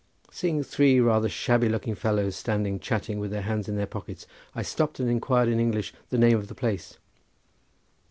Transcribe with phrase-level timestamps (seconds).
[0.31, 4.63] Seeing three rather shabby looking fellows standing chatting with their hands in their pockets, I
[4.63, 6.97] stopped and inquired in English the name of the place.